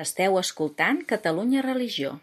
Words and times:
Esteu 0.00 0.38
escoltant 0.40 1.02
Catalunya 1.04 1.60
Religió. 1.60 2.14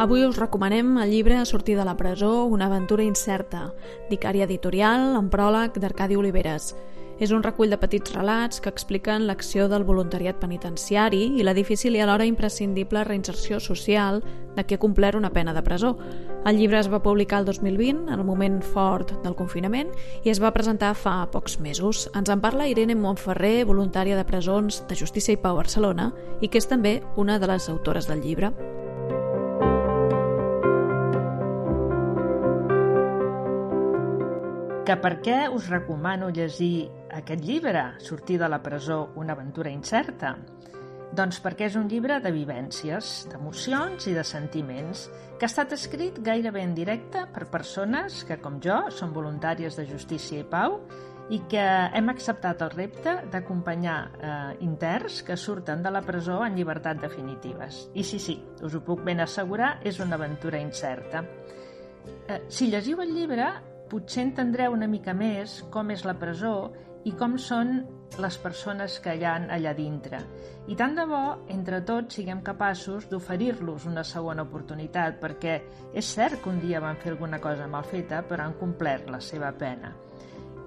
Avui 0.00 0.24
us 0.24 0.38
recomanem 0.40 0.94
el 1.02 1.10
llibre 1.12 1.42
Sortir 1.44 1.76
de 1.76 1.84
la 1.84 1.98
presó, 1.98 2.46
una 2.48 2.70
aventura 2.70 3.04
incerta, 3.04 3.66
d'Icària 4.08 4.46
Editorial, 4.48 5.10
en 5.18 5.28
pròleg 5.28 5.76
d'Arcadi 5.76 6.16
Oliveres. 6.16 6.70
És 7.20 7.34
un 7.36 7.42
recull 7.44 7.68
de 7.68 7.76
petits 7.76 8.14
relats 8.14 8.62
que 8.64 8.70
expliquen 8.72 9.26
l'acció 9.28 9.66
del 9.68 9.84
voluntariat 9.84 10.38
penitenciari 10.40 11.34
i 11.36 11.44
la 11.44 11.52
difícil 11.52 11.98
i 11.98 12.00
alhora 12.00 12.24
imprescindible 12.24 13.02
reinserció 13.04 13.58
social 13.60 14.22
de 14.56 14.64
qui 14.64 14.74
ha 14.74 14.80
complert 14.80 15.18
una 15.18 15.28
pena 15.30 15.52
de 15.52 15.60
presó. 15.62 15.98
El 16.48 16.56
llibre 16.56 16.78
es 16.80 16.88
va 16.88 17.02
publicar 17.04 17.42
el 17.42 17.44
2020, 17.44 18.08
en 18.08 18.18
el 18.18 18.24
moment 18.24 18.62
fort 18.64 19.12
del 19.20 19.36
confinament, 19.36 19.90
i 20.24 20.32
es 20.32 20.40
va 20.40 20.54
presentar 20.54 20.94
fa 20.96 21.26
pocs 21.28 21.58
mesos. 21.60 22.06
Ens 22.16 22.32
en 22.32 22.40
parla 22.40 22.70
Irene 22.72 22.96
Montferrer, 22.96 23.66
voluntària 23.68 24.16
de 24.16 24.24
presons 24.24 24.80
de 24.88 24.96
Justícia 24.96 25.36
i 25.36 25.40
Pau 25.42 25.60
Barcelona, 25.60 26.14
i 26.40 26.48
que 26.48 26.56
és 26.56 26.68
també 26.70 27.02
una 27.20 27.36
de 27.38 27.50
les 27.52 27.68
autores 27.68 28.08
del 28.08 28.24
llibre. 28.24 28.54
Que 34.88 34.96
per 34.96 35.20
què 35.20 35.44
us 35.52 35.68
recomano 35.68 36.32
llegir 36.32 36.88
aquest 37.12 37.44
llibre, 37.44 37.84
Sortir 37.98 38.38
de 38.38 38.48
la 38.48 38.62
presó, 38.62 39.10
una 39.16 39.34
aventura 39.34 39.70
incerta? 39.70 40.36
Doncs 41.10 41.40
perquè 41.42 41.66
és 41.66 41.74
un 41.74 41.88
llibre 41.90 42.20
de 42.22 42.30
vivències, 42.30 43.08
d'emocions 43.32 44.06
i 44.06 44.14
de 44.14 44.22
sentiments, 44.22 45.08
que 45.38 45.46
ha 45.46 45.50
estat 45.50 45.72
escrit 45.74 46.20
gairebé 46.22 46.62
en 46.62 46.74
directe 46.76 47.24
per 47.34 47.48
persones 47.50 48.22
que, 48.28 48.38
com 48.38 48.60
jo, 48.62 48.76
són 48.94 49.14
voluntàries 49.16 49.78
de 49.78 49.88
Justícia 49.88 50.44
i 50.44 50.46
Pau 50.46 50.78
i 51.34 51.40
que 51.50 51.64
hem 51.94 52.10
acceptat 52.10 52.62
el 52.62 52.70
repte 52.74 53.14
d'acompanyar 53.30 53.96
eh, 54.10 54.36
interns 54.66 55.20
que 55.26 55.38
surten 55.38 55.82
de 55.82 55.90
la 55.90 56.02
presó 56.06 56.40
en 56.46 56.54
llibertat 56.58 57.02
definitives. 57.02 57.88
I 57.94 58.06
sí, 58.06 58.18
sí, 58.22 58.36
us 58.62 58.74
ho 58.74 58.82
puc 58.86 59.02
ben 59.06 59.22
assegurar, 59.22 59.76
és 59.86 59.98
una 60.02 60.18
aventura 60.18 60.62
incerta. 60.62 61.24
Eh, 62.26 62.40
si 62.48 62.70
llegiu 62.70 63.02
el 63.02 63.14
llibre, 63.14 63.50
potser 63.90 64.28
entendreu 64.28 64.74
una 64.74 64.86
mica 64.90 65.14
més 65.14 65.60
com 65.74 65.90
és 65.90 66.06
la 66.06 66.14
presó 66.18 66.54
i 67.04 67.12
com 67.16 67.38
són 67.40 67.80
les 68.20 68.36
persones 68.42 68.98
que 69.00 69.14
hi 69.16 69.24
ha 69.24 69.36
allà 69.54 69.72
dintre. 69.76 70.18
I 70.68 70.76
tant 70.76 70.96
de 70.98 71.06
bo, 71.08 71.22
entre 71.52 71.80
tots, 71.86 72.18
siguem 72.18 72.42
capaços 72.44 73.08
d'oferir-los 73.10 73.86
una 73.88 74.04
segona 74.04 74.44
oportunitat, 74.46 75.20
perquè 75.22 75.56
és 75.94 76.12
cert 76.14 76.42
que 76.42 76.50
un 76.50 76.60
dia 76.60 76.82
van 76.82 76.98
fer 77.00 77.14
alguna 77.14 77.40
cosa 77.40 77.68
mal 77.70 77.86
feta, 77.86 78.22
però 78.26 78.44
han 78.44 78.58
complert 78.60 79.10
la 79.10 79.20
seva 79.24 79.52
pena. 79.52 79.94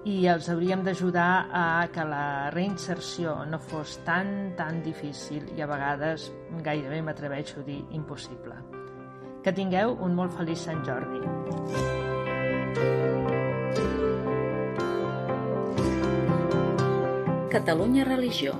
I 0.04 0.26
els 0.28 0.50
hauríem 0.52 0.82
d'ajudar 0.84 1.48
a 1.48 1.88
que 1.92 2.04
la 2.04 2.50
reinserció 2.52 3.38
no 3.48 3.58
fos 3.58 3.96
tan, 4.04 4.52
tan 4.58 4.82
difícil 4.84 5.46
i 5.56 5.64
a 5.64 5.68
vegades 5.70 6.28
gairebé 6.66 7.00
m'atreveixo 7.02 7.62
a 7.62 7.68
dir 7.70 7.80
impossible. 7.96 8.58
Que 9.44 9.52
tingueu 9.52 9.96
un 10.04 10.16
molt 10.16 10.36
feliç 10.36 10.66
Sant 10.66 10.84
Jordi. 10.84 11.24
Catalunya 17.54 18.02
Religió. 18.02 18.58